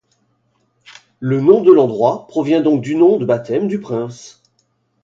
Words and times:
Le 1.19 1.39
nom 1.41 1.61
de 1.61 1.71
l'endroit 1.71 2.25
provient 2.25 2.61
donc 2.61 2.81
du 2.81 2.95
nom 2.95 3.17
de 3.19 3.25
baptême 3.27 3.67
du 3.67 3.79
prince. 3.79 4.41